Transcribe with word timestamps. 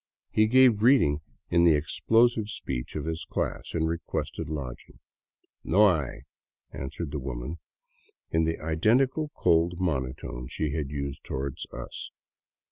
He 0.31 0.47
gave 0.47 0.77
greeting 0.77 1.21
in 1.51 1.63
the 1.63 1.75
explosive 1.75 2.49
speech 2.49 2.95
of 2.95 3.05
his 3.05 3.23
class 3.23 3.75
and 3.75 3.87
requested 3.87 4.49
lodging." 4.49 4.97
No 5.75 5.95
hay," 5.95 6.23
answered 6.71 7.11
the 7.11 7.19
woman, 7.19 7.59
in 8.31 8.45
the 8.45 8.57
identical 8.59 9.29
cold 9.35 9.79
monotone 9.79 10.47
she 10.47 10.71
had 10.73 10.89
used 10.89 11.23
toward 11.23 11.59
us. 11.71 12.09